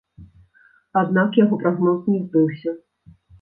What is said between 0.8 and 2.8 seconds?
Аднак яго прагноз не збыўся.